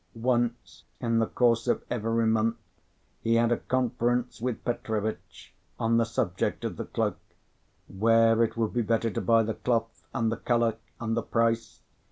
[0.15, 2.57] Once, in the course of every month,
[3.21, 7.19] he had a conference with Petrovitch on the subject of the cloak,
[7.87, 11.81] where it would be better to buy the cloth, and the colour, and the price.